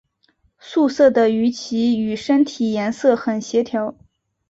[0.57, 3.93] 素色的鱼鳍与身体颜色很协调。